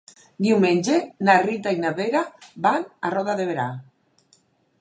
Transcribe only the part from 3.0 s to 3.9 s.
a Roda de Berà.